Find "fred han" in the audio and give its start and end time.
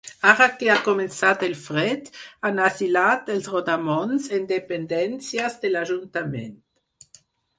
1.65-2.61